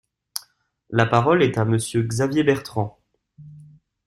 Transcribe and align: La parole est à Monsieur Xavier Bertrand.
La 0.89 1.05
parole 1.05 1.43
est 1.43 1.59
à 1.59 1.63
Monsieur 1.63 2.01
Xavier 2.01 2.43
Bertrand. 2.43 2.97